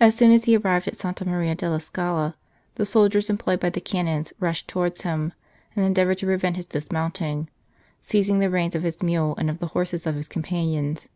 [0.00, 2.36] As soon as he arrived at Santa Maria della Scala,
[2.76, 5.34] the soldiers employed by the Canons rushed towards him,
[5.76, 7.50] and endeavoured to prevent his dis mounting,
[8.02, 11.10] seizing the reins of his mule and of the horses of his companions.